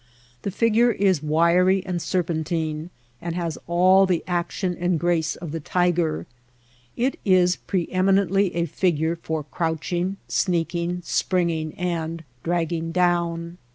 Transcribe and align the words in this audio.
The 0.41 0.49
figure 0.49 0.89
is 0.89 1.21
wiry 1.21 1.85
and 1.85 2.01
serpentine, 2.01 2.89
and 3.21 3.35
has 3.35 3.59
all 3.67 4.07
the 4.07 4.23
action 4.25 4.75
and 4.79 4.99
grace 4.99 5.35
of 5.35 5.51
the 5.51 5.59
tiger. 5.59 6.25
It 6.97 7.19
is 7.23 7.57
pre 7.57 7.87
eminently 7.91 8.55
a 8.55 8.65
figure 8.65 9.15
for 9.15 9.43
crouching, 9.43 10.17
sneaking, 10.27 11.03
springing, 11.05 11.75
and 11.75 12.23
dragging 12.41 12.91
down. 12.91 13.59